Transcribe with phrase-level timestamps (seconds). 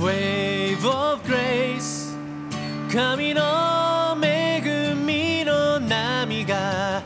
[0.00, 2.16] Wave of Grace.
[2.90, 7.02] 神の恵みの波が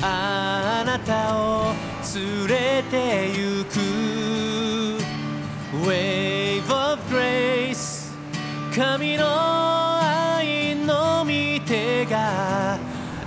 [0.00, 1.74] あなたを
[2.14, 3.78] 連れて行く。
[5.86, 8.10] Wave of Grace.
[8.74, 9.26] 神の
[10.00, 12.78] 愛の御手が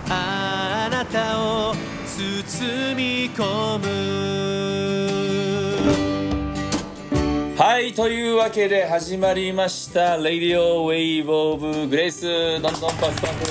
[0.09, 1.75] あなたを
[2.07, 3.93] 包み込む。
[7.56, 13.44] はいというわけで始まりました「Radio Wave of Grace」どんどんパフパフ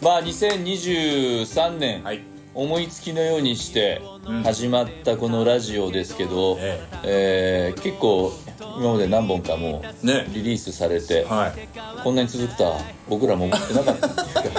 [0.00, 2.22] まあ2023年、はい。
[2.54, 4.02] 思いつきのようにして
[4.44, 7.74] 始まったこのラジオですけど、ええ。
[7.76, 8.32] ー結構
[8.78, 10.26] 今まで何本かもうね。
[10.32, 11.68] リリースされて、はい。
[12.02, 14.54] こんなに続くとは僕らも思ってなかったっていう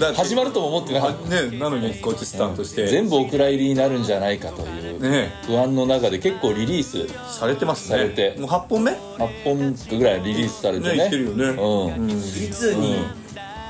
[0.00, 1.36] か 始まるとも思ってなかった。
[1.36, 5.32] はねなのにこっちスタートして、全部お蔵入りになるんじゃないかというね。
[5.46, 7.06] 不安の中で結構リリース
[7.38, 7.98] されてますね。
[7.98, 8.34] されて。
[8.38, 8.92] もう8本目？
[8.92, 11.04] ね8本ぐらいリリースされてね。
[11.04, 11.44] いってるよね。
[11.44, 12.10] うん。
[12.10, 12.14] い
[12.50, 12.96] つに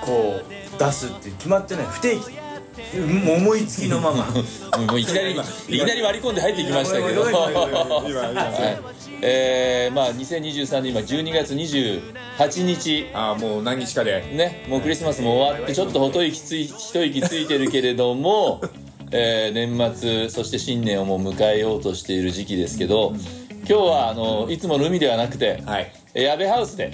[0.04, 2.42] こう出すって決まってない不定期
[2.98, 4.26] もう思いつきのまま。
[4.86, 7.22] もういきなりいきなり割り込んで入ってきましたけど。
[7.22, 7.54] ごめんごめん
[7.88, 8.42] ごめん今今。
[8.42, 8.78] はい。
[9.20, 13.06] えーまあ2023年今12月28日。
[13.14, 14.22] ああもう何日かで。
[14.32, 18.60] ねもうクリスマスも終わってちょっと一息つい一息ついてるけれども、
[19.12, 23.14] えー年末そして新年をもう迎えようとしている時期ですけど
[23.68, 25.92] 今日はあのいつもの海ではなくて、はい。
[26.14, 26.92] えー矢部ハウスで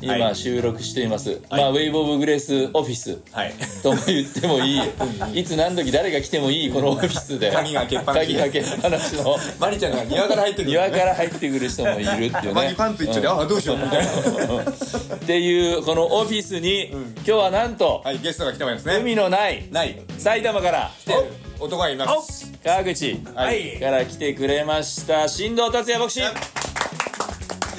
[0.00, 3.52] 今はい収録しています、まあウェイブ・オブ・グレースオフィスはい。
[3.82, 4.80] とも言ってもいい。
[5.40, 7.50] いつ何時誰が来てもいいこのオフィスで。
[7.50, 8.26] 鍵が開けっぱなし。
[8.26, 9.36] 鍵開けっぱなしの。
[9.58, 10.70] マリちゃんが庭から入ってくる。
[10.70, 12.52] 庭から入ってくる人もいるっていうね。
[12.54, 18.96] マギパンツ一丁で、ああどうしようみたいなっていうこのオフィスに、今日はなんと、はいゲストが来てもらいますね。
[19.00, 20.00] 海のないない。
[20.18, 22.52] 埼玉からお男がいます。
[22.62, 23.18] 川口。
[23.34, 23.80] はい。
[23.80, 25.26] から来てくれました。
[25.26, 26.20] 新藤達也牧師。
[26.20, 26.28] よ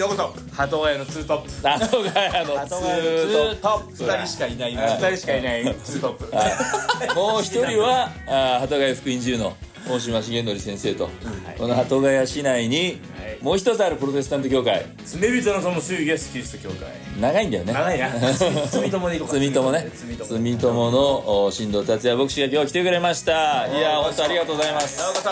[0.06, 0.34] うこそ。
[0.52, 1.50] 鳩ヶ谷のツートップ。
[1.70, 4.04] 後ヶ谷のツートップ。
[4.04, 4.76] 2人しかいない。
[4.76, 5.00] はい。
[5.00, 7.16] 2人しかいないツートップ。
[7.16, 9.56] もう一人はあー鳩ヶ谷福音寺の
[9.88, 11.10] 大島重則先生と、
[11.58, 13.00] この鳩ヶ谷市内に
[13.42, 14.86] もう一つあるプロテスタント教会。
[15.06, 16.88] 罪人のその主イエスキリスト教会。
[17.20, 17.74] 長いんだよね。
[17.74, 18.10] 長いな。
[18.70, 19.88] 罪友でいこうか住友ね。
[20.30, 23.68] 罪友のお新藤達也牧師が今日来てくれました。
[23.68, 23.82] い。
[23.82, 25.00] や本当ありがとうございます。
[25.02, 25.30] ようこそ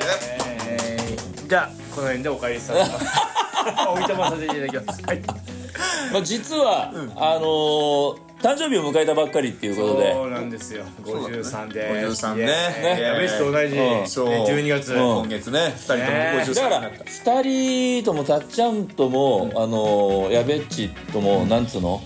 [0.00, 2.90] えーじゃあこの辺でお帰りさせて。
[3.88, 5.02] おいさせていただきます。
[5.06, 5.22] はい。
[6.12, 10.12] まあ、実は、あのー誕生日を迎えたばっかりっていうことで。
[10.12, 10.84] そうなんですよ。
[11.04, 12.14] 53で。
[12.14, 12.46] す53ね。
[12.46, 13.00] ね。
[13.00, 14.08] やべしと同じうん。
[14.08, 14.28] そう。
[14.28, 14.92] ね12月。
[14.92, 14.98] うん。
[14.98, 16.44] 今月ね2人ともね。
[16.44, 17.04] 53だからになった。
[17.04, 22.00] 2人ともたっちゃんとも、あのーやべっちとも、なんつうの？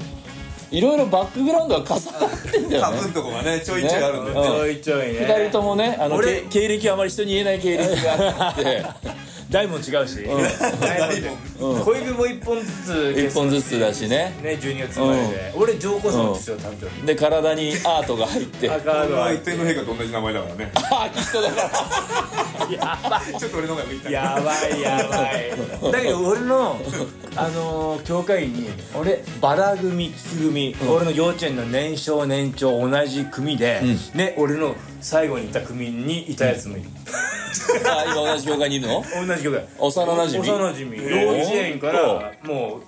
[0.72, 2.98] いろいろバックグラウンドが重なってんだよね。
[2.98, 5.20] 多分とこがねちょいちょいあるんでねちょいちょいね。
[5.20, 8.84] 2人ともねあの経歴はあまり人に言えない経歴があって
[9.50, 10.24] 大も違うし。
[10.24, 14.34] 大も小指も1本ずつ1本ずつだしね。
[14.42, 15.52] ね12月生まれで。
[15.56, 17.06] 俺上皇様ですよ誕生日。
[17.06, 18.70] で体にアートが入って。
[18.70, 20.72] 赤ードは天皇陛下と同じ名前だからね。
[20.74, 23.38] アーティストだからやばい。
[23.38, 24.10] ちょっと俺の方が向いた。
[24.10, 25.92] やばいやばい。
[25.92, 26.80] だけど俺の
[27.36, 28.68] あのー教会員に
[28.98, 33.82] 俺バラ組菊組、俺の幼稚園の年少年長同じ組で、
[34.14, 36.88] ね俺の最後にいた組にいたやつもいる、
[37.86, 39.04] あ今同じ教会にいるの？
[39.26, 40.40] 同じ教会幼馴染？
[40.40, 41.20] 幼馴染。
[41.20, 42.80] 幼稚園からも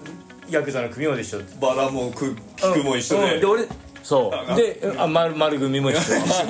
[0.50, 3.34] うヤクザの組まで一緒バラもく菊も一緒で。
[3.34, 3.40] うん。
[3.40, 3.62] で俺
[4.02, 4.56] そう。
[4.56, 6.00] であ丸丸組も一緒。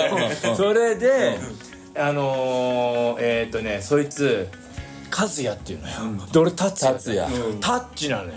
[0.56, 1.38] それで
[1.96, 4.46] あのー、えーっとねそいつ
[5.10, 5.94] 和也っていうのよ、
[6.32, 7.28] で俺タッチ達也
[7.60, 8.30] タッチなのよ、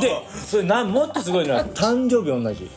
[0.00, 0.10] で
[0.46, 2.70] それなんもっとすごいのは 誕生日同じ。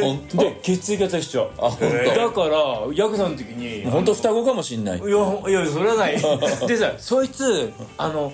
[0.00, 0.36] 本当？
[0.38, 1.50] で血液型一緒。
[1.58, 2.58] あ本だから
[2.94, 4.98] ヤクザの時に当本当双子かもしんない。
[4.98, 5.12] いやい
[5.52, 6.16] やそれはない。
[6.66, 8.32] でさそいつあの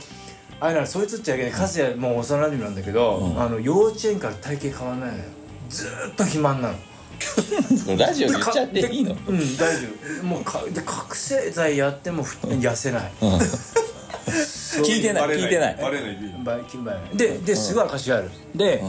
[0.60, 1.52] あれなのそいつっちゃいけない。
[1.52, 5.24] 和也もう幼馴染なんだけど、あの幼稚園から体型変わんないのよ。
[5.70, 6.74] ずーっと肥満なの。
[7.96, 9.16] ラジオで言っちゃっていいの？
[9.28, 9.86] うん大丈
[10.20, 10.26] 夫。
[10.26, 13.12] もうかで覚醒剤やってもふ痩せない
[14.26, 15.76] 聞いてない聞いてない。
[15.80, 18.30] バレないでいいばいでですごい証がある。
[18.54, 18.82] で、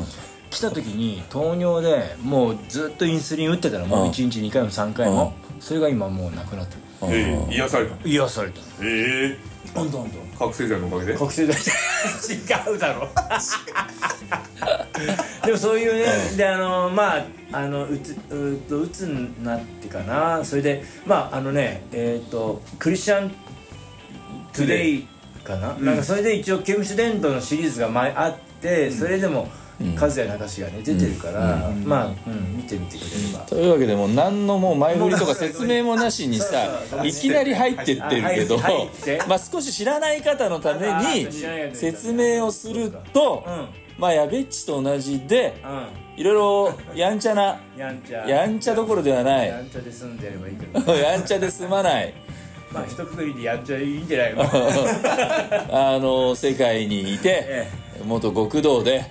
[0.49, 6.81] 来た時に糖尿でもうずっとインスリン打ってたのもううん1日2回も3回も、それが今もうなくなってる
[7.11, 8.59] ええ癒された癒された。
[8.81, 9.53] ええ。
[9.73, 11.17] どんどんどん覚醒剤のおかげで？
[11.17, 11.55] 覚醒剤。
[12.71, 13.09] 違うだろ。
[15.45, 20.45] でもそういうねであのまああのうつうとうつになってかな。
[20.45, 23.29] それでまああのねえっ、とクリスチャン
[24.53, 25.07] トゥデイ
[25.43, 29.49] かな、なんかそれで一応ケムシュ伝道のシリーズが前あって、それでも
[29.99, 33.39] 和也中志がね出てるから、まあ、うん、見てみてくれれば。
[33.45, 38.57] というわけでもう何のもう前振りとか説明もなしにさいきなり入ってってるけど
[39.27, 41.27] まあ少し知らない方のためあに。
[41.73, 43.67] 説明をするとうん。
[43.97, 45.53] まあやべっちと同じで
[46.17, 48.27] ういろいろやんちゃなん やんちゃ。
[48.27, 49.47] やんちゃどころではない。
[49.47, 52.13] やんちゃで住んでればいいけど やんちゃで済まない
[52.73, 54.43] まあ一括りでやんちゃいいんじゃないの？
[55.71, 57.67] あの世界にいてえ
[58.05, 59.05] 元極道で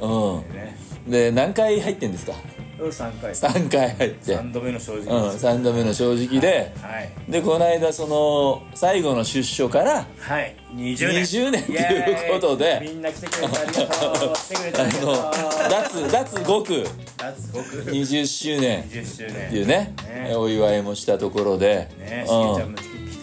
[0.00, 0.76] はういね。
[1.06, 2.32] んで何回入ってんですか
[2.78, 3.32] ？3回。
[3.34, 4.36] 3回入って。
[4.38, 5.14] 3度目の正直。
[5.24, 6.72] うんです3度目の正直で。
[6.80, 7.10] はい。
[7.30, 10.56] でこの間その最後の出所からはい。
[10.74, 11.22] 20年。
[11.22, 12.80] 20年っていうことで。
[12.82, 14.32] みんな来てくれてありがとう。
[14.34, 15.14] 来てくれてありがとう
[15.70, 16.86] 脱脱獄。
[17.18, 17.90] 脱獄。
[17.90, 19.94] 20周年20周って年いうね
[20.28, 20.34] ね。
[20.36, 21.86] お祝いもしたところで。
[21.98, 22.78] ねしげちゃんも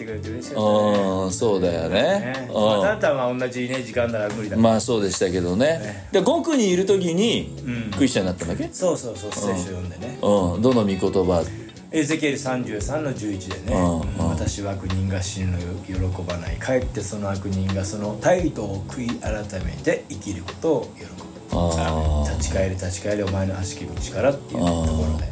[0.08, 2.02] くれて嬉しねうんうんそうだよね。
[2.02, 2.50] ね。
[2.52, 6.08] まああなたは同じね時間だから無理だうんまあそうでしたけどね。
[6.12, 7.50] で獄にいる時に
[7.96, 8.68] クリスチャンになったんだっけ？
[8.72, 10.18] そうそうそう聖書読んでね。
[10.22, 10.62] うん。
[10.62, 11.44] どの御言葉？
[11.90, 14.00] エゼキエル33の11でね、うん。
[14.00, 14.30] うん。
[14.30, 16.56] 私は悪人が死ぬのを喜ばない。
[16.56, 21.28] かえってその悪人がその態度を悔い改めて生きることを喜ぶ。
[22.30, 25.24] 立ち返れ立ち返れお前の悪しき道からっていうところで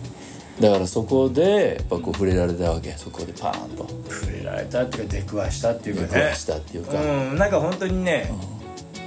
[0.61, 2.93] だからそこでやっぱこう触れられたわけ。
[2.93, 3.87] そこでパーンと。
[4.09, 6.09] 触れられたっていうか出くわしたっていうかね。
[6.09, 6.93] 出くわしたっていうか。
[7.01, 7.05] う
[7.35, 8.33] んなんか本当にね、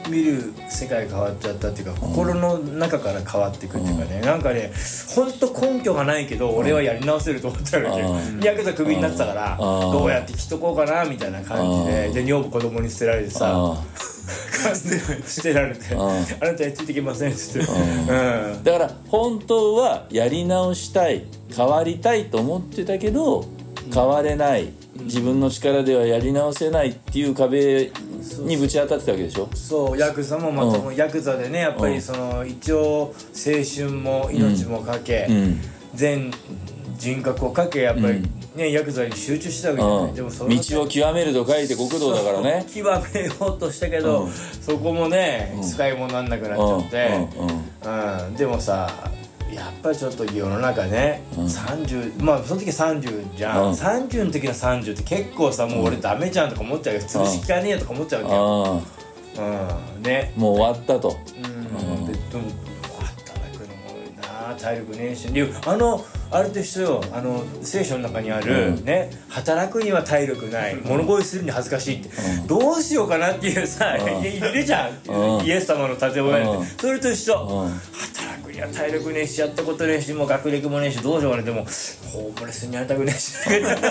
[0.09, 4.71] 見る世界変わっちゃったっていうか心の中から変わっていくっていうかね、なんかね
[5.15, 8.01] 本当根拠がないけど俺はやり直せると思ったわけ。
[8.01, 8.39] うん。
[8.41, 9.91] ヤクザクビになってたからうん。
[9.91, 12.09] どうやって生きとこうかなみたいな感じで。
[12.09, 13.75] で女房子供に捨てられてさ
[14.65, 15.99] あ捨てられて「ん。
[16.01, 18.63] あなたについてきません」っつってうん。
[18.63, 21.25] だから本当はやり直したい
[21.55, 23.45] 変わりたいと思ってたけど
[23.93, 24.69] 変われない。
[25.01, 27.89] 自分の力ではやり直せないっていう壁
[28.39, 29.47] にぶち当たってたわけでしょ？
[29.53, 29.97] そう。
[29.97, 35.61] ヤクザもまたもうヤクザでねやっぱりその一応青春も命もかけ、うん。
[35.95, 36.31] 全
[36.99, 38.21] 人格をかけやっぱり
[38.55, 40.15] ね、ヤクザに集中してたわけじゃない、うん。
[40.15, 42.65] でもその道を極めると書いて極道だからね。
[42.73, 44.31] 極めようとしたけど、うん。
[44.31, 47.27] そこもね、使い物になんなくなっちゃって、
[48.27, 48.35] うん。
[48.35, 48.91] でもさ
[49.51, 53.71] やっぱりちょっと世の中ね、30まあその時30じゃん、うん。
[53.71, 58.83] 30の時の30って結構さもう俺ダメじゃんとか思っちゃうけど潰しきかねえよとか思っちゃうわけよ、
[59.39, 61.17] あうん、ねあもう終わったと。
[61.35, 62.05] うん。
[62.05, 62.43] ででも
[62.99, 65.31] 働くのもな体力ねえし。
[65.33, 67.03] であのあれと一緒よ。
[67.11, 70.75] あの聖書の中にある、ね働くには体力ない。
[70.75, 72.09] 物乞いするに恥ずかしいって、
[72.47, 74.23] どうしようかなっていうさ、うん。
[74.23, 75.45] いいるじゃん、うん。
[75.45, 76.65] イエス様の建物に、うん。
[76.65, 77.69] それと一緒、うん。
[77.69, 81.65] 働くには体力ねえしやったことねえしもう学歴もねえしどうしようかなでも
[82.13, 83.33] ホームレスになりたくねえし。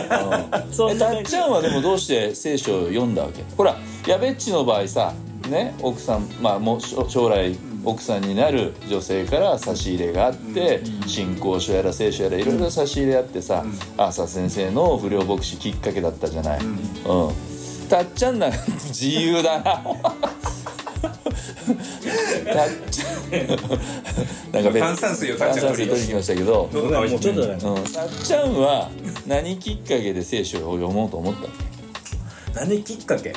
[0.70, 3.42] そたっちゃんはでもどうして聖書を読んだわけ？
[3.56, 3.76] ほら
[4.06, 5.12] やべっちの場合さ
[5.48, 13.64] ね奥さんまあもう将来奥さんになる女性から差し入れがあって信仰書やら聖書やらいろいろ差し入れあってさ
[13.96, 16.60] 朝先生の不良牧師きっかけだったじゃない。
[16.60, 16.78] うん。
[17.88, 18.58] たっちゃんなんか
[18.88, 19.62] 自由だな。
[20.98, 23.08] たっちゃん。
[24.52, 26.68] なんか別炭酸水をたっちゃん炭酸水取りに来ましたけど。
[26.72, 28.90] どうぞもうちょっとだようん、たっちゃんは
[29.26, 31.40] 何きっかけで聖書を読もうと思った
[32.60, 32.66] の？
[32.66, 33.32] 何きっかけ、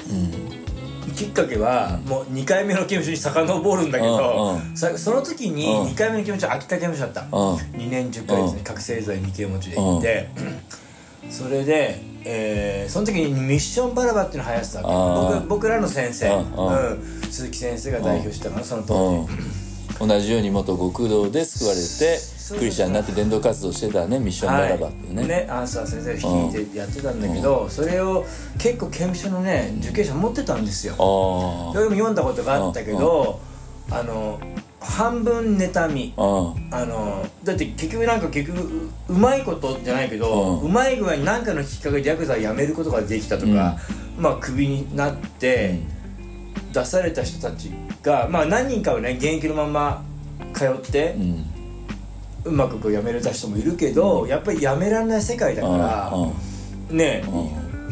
[1.15, 5.87] きっかけはもう2回目の刑務所に遡るんだけど、うんさその時にうん。
[5.87, 7.55] 2回目の刑務所秋田刑務所だった、うん。
[7.55, 10.29] 2年10ヶ月に覚醒剤2刑持ちで行って、
[11.29, 17.21] それで、えーその時にミッションバラバっていうの流行ってた僕僕らの先生、うん。
[17.31, 19.33] 鈴木先生が代表してたからその当時、
[20.01, 22.19] うん、同じように元極道で救われて
[22.49, 28.25] クリスチャンになって伝道活動してたねミッションバラバっていうね,、ねアンサー先生率いてやってたんだけど、それを
[28.57, 30.97] 結構刑務所のね受刑者持ってたんですよ、あ
[31.73, 33.39] それも読んだことがあったけど、
[33.89, 34.39] あの
[34.81, 36.13] 半分妬み。
[36.17, 36.73] あうん。
[36.73, 43.77] あのだって結局なんか結局ううまいことじゃないけど、ううんまい具合に何かのきっかけでヤクザを辞めることができたとか、
[44.17, 45.79] まあクビになって
[46.73, 47.71] 出された人たち
[48.01, 50.03] がまあ何人かはね現役のまま
[50.53, 51.50] 通ってう、ん
[52.43, 56.13] うまくこう辞めれた人もいるけど、やっぱり辞められない世界だから、
[56.89, 57.23] ね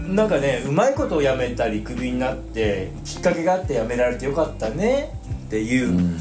[0.07, 5.13] なんかねうまいことをやめたりクビになってきっかけがあってやめられてよかったね
[5.47, 5.97] っていう、うん。
[5.97, 6.17] うん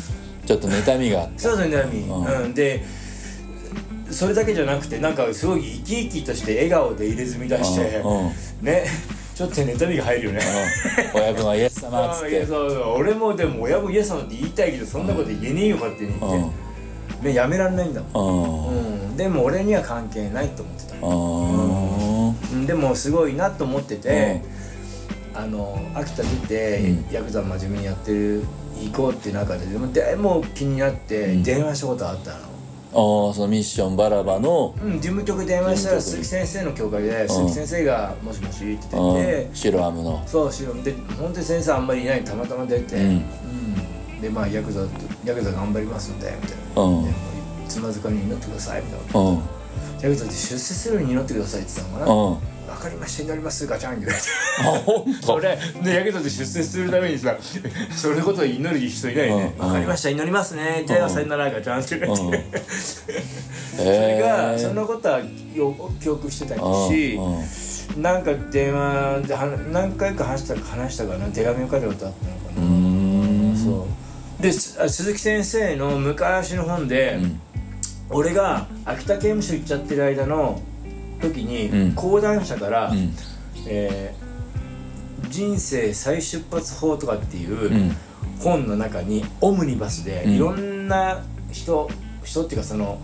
[0.48, 2.42] ちょっと妬みがあったそうそうねみ、うん。
[2.44, 2.82] うん、で
[4.10, 8.18] それだけじゃなくてなんかすごい生き生きとして笑顔で入れ墨出してうん。
[8.28, 8.32] うん。
[8.62, 8.86] ね
[9.34, 10.40] ちょっと妬みが入るよね。
[11.14, 11.20] うん。
[11.20, 12.44] 親分はイエス様っつって。
[12.48, 12.80] そうそう。
[12.98, 16.50] 俺もでも親分イエス様って言いたいけどそんなこと言えねえよ勝手に言って、
[17.22, 22.60] ね、やめらんないんだもん、うんうん、でも俺には関係ないと思ってたうん。
[22.60, 22.66] うん。
[22.66, 24.40] でもすごいなと思ってて、
[25.34, 28.44] あの秋田出て、ヤクザ真面目にやってる
[28.80, 34.74] 行こうっていう中ででもでも気になって電話したことあったの、ああそのミッションバラバの。
[34.82, 40.22] うん、事務局に電話したら鈴木先生の教会で鈴木先生が「もしもし」って言っててうんシロアムの。
[40.26, 43.02] そうしようで本当に先生あんまりいないたまたま出て、うん。
[43.02, 44.20] うん。
[44.20, 44.88] でまあヤクザと
[45.24, 46.67] ヤクザ頑張りますんでみたいな、
[47.68, 49.40] つまずかに祈ってくださいみたいなうん
[50.00, 52.32] ヤクザって出世するように祈ってくださいって言ってたのかな、うん。
[52.68, 53.22] わかりました。
[53.24, 53.66] 祈ります。
[53.66, 54.24] ガチャン言われて。
[54.60, 55.26] あ本当？
[55.26, 57.36] それでヤクザって出世するためにさ
[57.90, 59.54] それのことを祈る人いないよね。
[59.58, 59.66] うん。
[59.66, 60.10] わかりました。
[60.10, 60.84] 祈りますね。
[60.86, 61.98] じゃあさよならガチャンって。
[61.98, 62.62] 言われて、うん。
[63.78, 65.20] それが、そのことは
[65.54, 66.54] よ記憶してた
[66.88, 73.56] し、うんなんか電話では何回か話したか話したかな手紙を書いたことあったのかうな、ん。
[73.56, 74.07] そう
[74.40, 77.40] で鈴木先生の昔の本で、ん。
[78.10, 80.62] 俺が秋田刑務所行っちゃってる間の
[81.20, 81.92] 時に、うん。
[81.94, 83.14] 講談社から、うん。
[83.66, 84.28] えー
[85.28, 87.96] 人生再出発法」とかっていううん。
[88.40, 90.32] 本の中にオムニバスでうん。
[90.32, 91.90] いろんな人、
[92.22, 93.00] 人っていうかその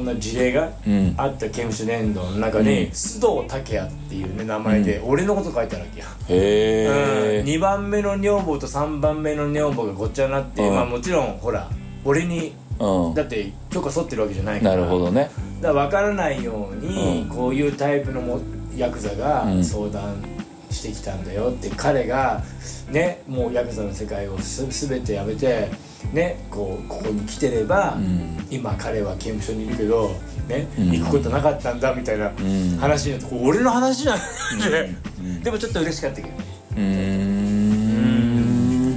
[0.00, 1.14] こんな事例がうん。
[1.18, 2.90] あった刑務所年度の中に、うん。
[2.90, 10.74] 須藤武也っていうね名前で、俺のこと書いてあるわけよ、うん、へえ2番目の女房と3番目の女房がごっちゃになって、うん。
[10.74, 11.68] まあもちろんほら
[12.04, 13.14] 俺にうん。
[13.14, 14.76] だって許可取ってるわけじゃないから。
[14.76, 15.30] なるほどね。
[15.60, 17.28] だから分からないように、うん。
[17.28, 18.40] こういうタイプのも
[18.74, 19.64] ヤクザがうん。
[19.64, 20.24] 相談
[20.70, 22.42] してきたんだよって、彼が
[22.90, 25.68] ねもうヤクザの世界をす全てやめて
[26.12, 28.46] ねこうここに来てれば、うん。
[28.50, 30.10] 今彼は刑務所にいるけど
[30.48, 30.90] ね、うん。
[30.90, 32.76] 行くことなかったんだみたいなうん。
[32.78, 34.18] 話になって俺の話なん
[34.58, 35.42] だね、うん。
[35.42, 36.34] でもちょっと嬉しかったけどね。
[36.76, 36.82] うー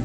[0.00, 0.04] ん。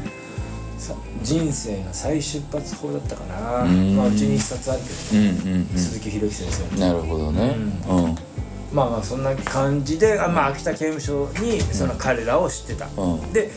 [0.78, 3.96] さ人生の再出発法だったかな、うん。
[3.96, 7.56] まあ、うちに一冊あるけど、うんうん鈴木宏樹先生なるほどね。
[7.88, 8.16] うん。
[8.72, 13.32] まあまあそんな感じで、あまあ、秋田刑務所にその彼らを知ってた、うん。
[13.32, 13.50] で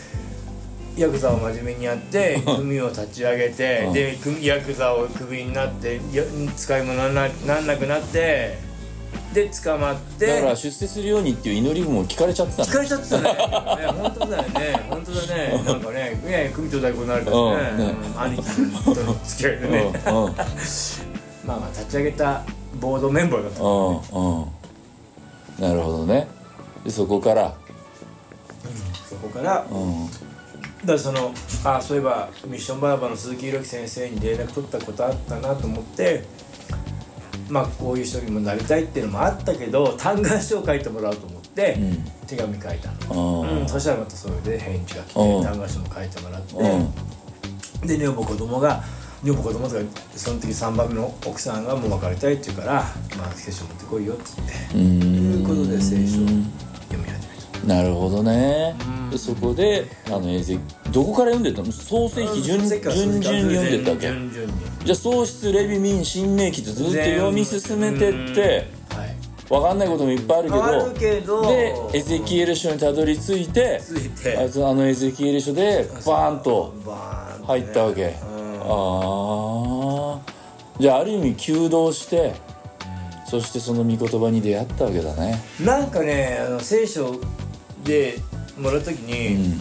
[0.97, 3.93] ヤクザを真面目にやって組を立ち上げて、うん。
[3.93, 6.23] で組ヤクザをクビになってや
[6.55, 8.57] 使い物にななんなくなって
[9.33, 13.23] で捕まってだから出世するようにっていう祈りも聞かれちゃってた聞かれちゃってたね。
[13.33, 13.33] ね
[13.87, 14.85] 本当だよね。
[14.89, 15.63] 本当だね。
[15.65, 17.77] なんかねいやいや組と代行になるからね、うん。
[17.79, 17.95] ね。
[18.15, 18.43] うん兄貴
[18.95, 20.25] との付き合いでね、うん。
[20.25, 20.35] うん。
[21.45, 22.43] まあまあ立ち上げた
[22.79, 24.37] ボードメンバーだったうん。
[24.37, 24.45] うん。
[25.59, 26.27] なるほどね。
[26.85, 27.53] でそこから。
[29.09, 30.09] そこからうん
[30.83, 36.23] だからそのあそういえばミッションバーバーの鈴木宏樹先生に連絡取ったことあったなと思って
[37.49, 42.05] まあこういう人にもなりたいっていうのもあったけど嘆願書を書いてもらおうと思って、うん。
[42.25, 43.61] 手紙書いたあの、ー。
[43.61, 47.13] うん、そしたらまたそれで返事が来てうん嘆願書も書いてもらって、うん
[47.87, 48.81] で女房子供が
[49.23, 49.81] 女房子供とか
[50.15, 52.73] その時3番目の奥さんがもう別れたいって言うから
[53.17, 54.77] 「まあ聖書持ってこいよ」っつって。
[54.77, 56.22] いうことで聖書。
[57.65, 58.75] なるほどね。
[59.15, 60.57] そこであのエゼ
[60.91, 61.71] どこから読んでったの？
[61.71, 64.07] 創世記順順々に読んでったわけ？
[64.07, 64.51] 順々に。
[64.83, 69.15] じゃあ創出レビ民新明記ってずっと読み進めてってはい
[69.47, 74.37] 分かんないこともいっぱいあるけどあるけどでエゼキエル書にたどり着いてついて。
[74.37, 77.61] あいつあのエゼキエル書でバーンとバーンとね。
[77.61, 78.13] 入ったわけ、うん。
[78.61, 80.33] ああ
[80.79, 82.33] じゃあある意味弓道して、
[83.27, 85.39] そしてその御言葉に出会ったわけだね。
[85.63, 87.19] なんかねあの聖書
[87.83, 88.19] で
[88.57, 89.59] もらう時に、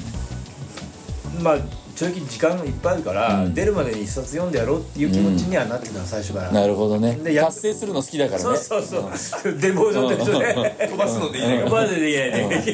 [1.42, 1.58] まあ
[1.94, 3.54] 正直時間がいっぱいあるから、うん。
[3.54, 7.16] 出るまでに一冊読んでやろうっていう気持ちにはなってたの最初から、なるほどね。
[7.16, 8.44] で達成するの好きだからね。
[8.44, 9.58] そうそうそう。
[9.58, 10.88] 電報状と一緒で。
[10.90, 11.64] 飛ばすのでいいね。
[11.70, 12.64] マジでいないね。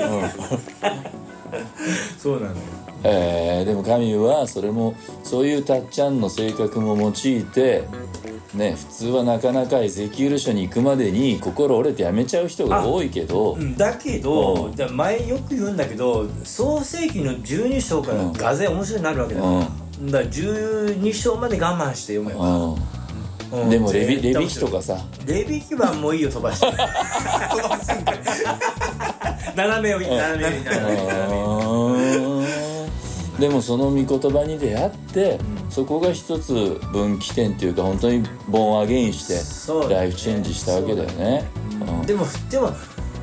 [2.18, 2.56] そうなのよ。
[3.04, 7.84] えーでも神はそれもそういうたっちゃんの性格も用いて
[8.54, 14.96] ね普通はなかなかエゼキエル書に行くまでに心折れてやめちゃう人が多いけどうんだけど、うん。
[14.96, 18.32] 前よく言うんだけど創世紀の12章からうん。
[18.32, 19.68] がぜ面白くなるわけだから、だか
[20.00, 22.76] ら12章まで我慢して読めば、う
[23.58, 23.62] ん。
[23.64, 23.70] うん。
[23.70, 24.70] でもレビレビ絶対面白い。
[24.70, 24.98] 記とかさ。
[25.26, 26.66] レビキはもういいよ飛ばして。
[29.56, 32.48] 斜めを斜めに斜めに斜めに
[33.38, 35.38] でもその御言葉に出会って、
[35.70, 41.48] そこが一つ分岐点っていうか本当にボーンアゲインしてライフチェンジしたわけだよね。
[41.80, 42.06] うん。
[42.06, 42.72] でもでも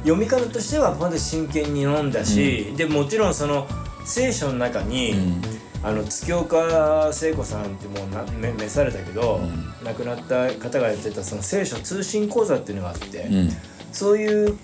[0.03, 3.67] 読み方としてはまだ真剣に読んだし、でもちろんその
[4.05, 5.41] 聖書の中に、ん。
[5.83, 9.39] あの月岡聖子さんってもうなめ召されたけど、
[9.83, 13.49] 亡くなった方がやってたその聖書通信講座っていうのがあって、うん。
[13.91, 14.57] そういう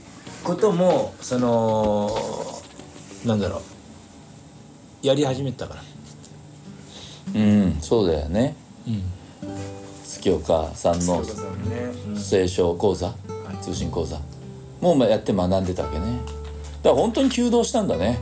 [0.44, 2.10] こともその
[3.24, 3.62] なんだろう。
[5.06, 5.84] やり始めたから。
[7.36, 8.56] うん、そうだよね。
[10.04, 11.76] 月岡さんの月岡さんね、
[12.10, 12.18] うん。
[12.18, 13.14] 聖書講座、
[13.62, 14.20] 通信講座。
[14.82, 16.20] もうやって学んでたわけね。
[16.84, 18.20] だから本当に弓道したんだね。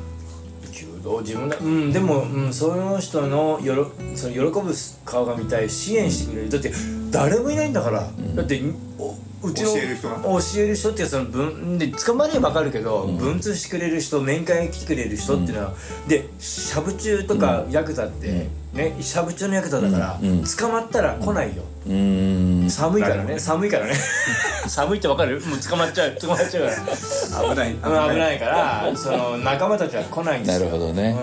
[0.72, 1.58] 弓道自分だ。
[1.58, 4.74] うんでも、うん、その人のよろその喜ぶ
[5.06, 6.50] 顔が見たい支援してくれる。
[6.50, 6.72] だって
[7.12, 8.62] 誰もいないんだから、だって
[8.98, 9.09] お
[9.42, 15.74] うちの教える人が教える人ってその分で捕まれば分かるけど、文通してくれる人面会に来てくれる人っていうのは、
[16.08, 20.44] でしゃぶ中とかヤクザって、ねしゃぶ中のヤクザだから、うん。
[20.44, 22.70] 捕まったら来ないよ、うーん。
[22.70, 23.40] 寒いからね。
[23.40, 23.94] 寒いからね。
[24.68, 25.42] 寒いって分かる？
[25.42, 26.16] もう捕まっちゃう。
[26.20, 27.50] 捕まっちゃうから。
[27.50, 27.76] 危ない。
[27.76, 31.18] 危ないからその仲間たちは来ないんですなよるほどね、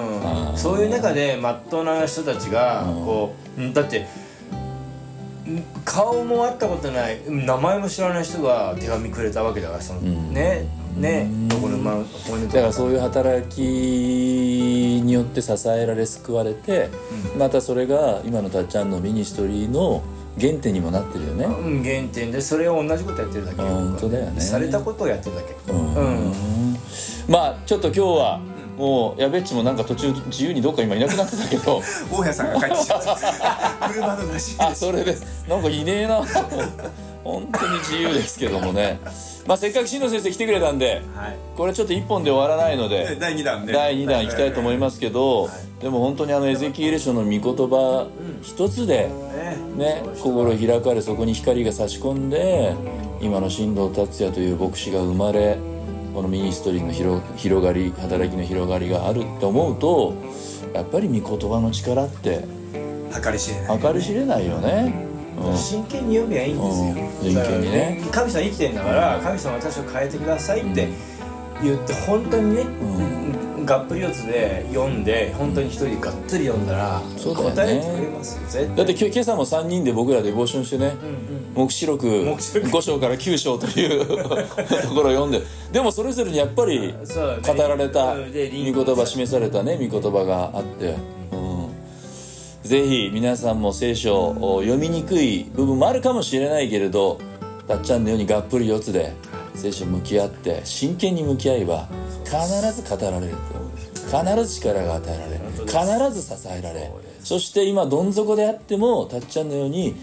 [0.52, 0.58] うん。
[0.58, 4.06] そういう中でまっとうな人たちがこううんだってん
[5.86, 7.20] 顔も会ったことない。
[7.28, 10.34] 名前も知らない人が手紙くれたわけだからその、ん。
[10.34, 10.66] ね
[10.96, 11.92] ねどこのま
[12.26, 13.60] 骨とだからそういう働き
[15.04, 16.88] によって支えられ救われて、
[17.38, 20.02] またそれが今のたっちゃんのミニストリーの
[20.40, 23.62] 原点にもなってるよね、うん原点でそれを同じことやってるだけ。
[23.62, 24.40] よ本当だよね。
[24.40, 25.72] されたことをやってるだけ。
[25.72, 25.94] うん。
[25.94, 26.00] う
[26.30, 26.32] ん。
[27.28, 28.40] まあちょっと今日は
[28.76, 31.82] もうやべっちもなんか途中自由にどっか今いなくなってたけど。
[32.10, 33.02] 大家さんが帰ってきちゃっ
[33.80, 33.88] た。
[33.88, 35.16] 車の出しあそれで
[35.48, 36.22] なんかいねえな。
[37.24, 39.00] 本当に自由ですけどもね。
[39.46, 41.36] まあせっかく新野先生来てくれたんではい。
[41.56, 43.72] これちょっと1本で終わらないので第2弾ね。
[43.72, 45.48] 第2弾いきたいと思いますけど
[45.80, 48.08] でも本当にあのエゼキエル書の御言葉
[48.42, 49.08] 一つで
[49.78, 52.74] ねね心開かれそこに光が差し込んで
[53.20, 55.56] 今の新藤達也という牧師が生まれ
[56.16, 60.14] このミニストリーの広広がり働きの広がりがあるって思うと
[60.72, 62.42] やっぱり御言葉の力って
[63.22, 64.94] 計り知れない計り知れないよね。
[65.38, 65.54] うん。
[65.54, 67.44] 真剣に読めばいいんですよ、うん。
[67.44, 68.02] 真剣にね。
[68.10, 70.88] 神様生きてんだから神様私を変えてくださいって
[71.62, 72.64] 言って本当にね、
[73.66, 77.54] がっぷり四つで読んで本当に一人でがっつり読んだらそうだよね。
[77.54, 80.94] 答えてくれますよだって今日今朝も3人で僕らデボーションしてね。
[80.94, 85.40] 黙示録黙示録5章から9章という ところを読んで
[85.72, 90.94] でもそれぞれにやっぱり語られた御言葉示されたね御言葉があって、
[91.32, 97.18] うん、ぜひ皆さんも聖書を読みにくい部分もあるかもしれないけれど
[97.66, 99.14] たっちゃんのようにがっぷり四つで
[99.54, 101.88] 聖書向き合って真剣に向き合えば
[102.24, 102.38] 必
[102.72, 103.66] ず語られると
[104.06, 105.36] 必ず力が与えられ
[106.10, 106.92] 必ず支えられ
[107.24, 109.96] そして今どん底であってもたっちゃんのように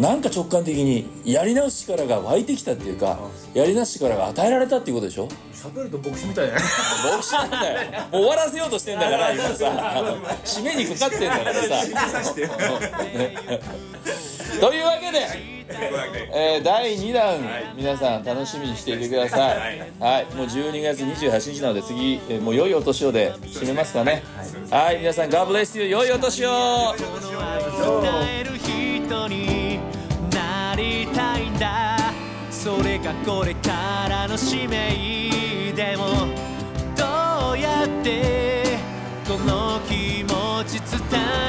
[0.00, 3.18] なんか直感的にやり直す力が湧いてきたっていうか
[3.52, 5.28] やり直す力が与えられたっていうことでしょ？
[5.52, 6.60] 喋ると牧師みたいだね
[7.12, 9.66] 牧師なんだよ終わらせようとしてんだから今さ。
[10.44, 11.60] 締めにかかってんだからさ。
[14.60, 15.26] というわけで、
[16.34, 17.38] えー第2弾、
[17.76, 19.58] 皆さん楽しみにしていてください。
[20.00, 24.22] はい、もう12月28日なので次、えーもう良いお年をで締めますかね。
[24.70, 24.98] はい。
[24.98, 26.94] 皆さん God bless you 良いお年を
[32.62, 36.26] それがこれからの使命でも
[36.94, 38.76] どうやって
[39.26, 41.00] この気持ち伝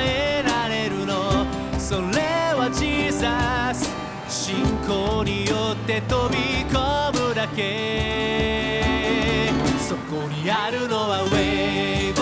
[0.05, 1.45] えられるの？
[1.77, 3.89] それはジーザス
[4.29, 4.55] 信
[4.87, 6.37] 仰によって飛び
[6.71, 9.51] 込むだけ。
[9.79, 12.13] そこにあるのは Way